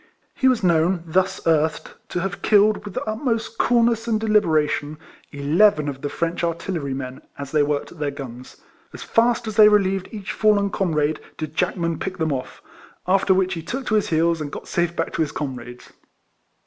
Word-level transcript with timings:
He 0.33 0.47
was 0.47 0.63
known, 0.63 1.03
thus 1.05 1.45
earthed, 1.45 1.91
to 2.09 2.21
have 2.21 2.41
killed, 2.41 2.85
with 2.85 2.95
the 2.95 3.03
utmost 3.03 3.59
coolness 3.59 4.07
and 4.07 4.19
deliberation, 4.19 4.97
eleven 5.31 5.87
of 5.87 6.01
the 6.01 6.09
French 6.09 6.43
artillerymen, 6.43 7.21
as 7.37 7.51
they 7.51 7.61
worked 7.61 7.91
at 7.91 7.99
their 7.99 8.09
guns. 8.09 8.57
As 8.93 9.03
fast 9.03 9.45
as 9.45 9.57
they 9.57 9.69
relieved 9.69 10.07
each 10.11 10.31
fallen 10.31 10.71
comrade 10.71 11.19
did 11.37 11.55
Jack 11.55 11.77
man 11.77 11.99
pick 11.99 12.17
them 12.17 12.33
off; 12.33 12.63
after 13.05 13.31
which 13.31 13.53
he 13.53 13.61
took 13.61 13.85
to 13.85 13.93
his 13.93 14.09
heels, 14.09 14.41
and 14.41 14.51
got 14.51 14.67
safe 14.67 14.95
back 14.95 15.13
to 15.13 15.21
his 15.21 15.31
com 15.31 15.55
rades. 15.57 15.91